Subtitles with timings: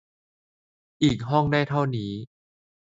[1.03, 2.11] อีกห้องได้เท่านี้